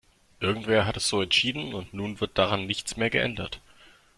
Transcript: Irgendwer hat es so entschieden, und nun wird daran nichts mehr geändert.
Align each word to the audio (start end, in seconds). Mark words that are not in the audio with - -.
Irgendwer 0.39 0.87
hat 0.87 0.97
es 0.97 1.07
so 1.09 1.21
entschieden, 1.21 1.75
und 1.75 1.93
nun 1.93 2.19
wird 2.21 2.35
daran 2.35 2.65
nichts 2.65 2.97
mehr 2.97 3.11
geändert. 3.11 3.61